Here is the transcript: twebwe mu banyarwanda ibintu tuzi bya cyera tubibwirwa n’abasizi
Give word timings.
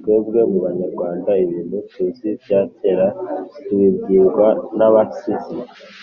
twebwe 0.00 0.40
mu 0.50 0.58
banyarwanda 0.64 1.30
ibintu 1.44 1.76
tuzi 1.90 2.28
bya 2.42 2.60
cyera 2.76 3.06
tubibwirwa 3.64 4.48
n’abasizi 4.76 5.56